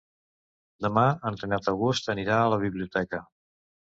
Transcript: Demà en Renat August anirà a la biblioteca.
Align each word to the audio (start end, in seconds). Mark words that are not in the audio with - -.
Demà 0.85 1.03
en 1.31 1.37
Renat 1.41 1.69
August 1.73 2.09
anirà 2.15 2.39
a 2.45 2.49
la 2.53 2.61
biblioteca. 2.65 3.21